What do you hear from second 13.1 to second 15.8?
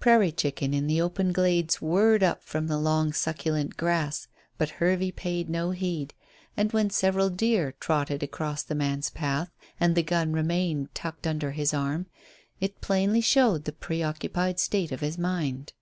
showed the pre occupied state of his mind.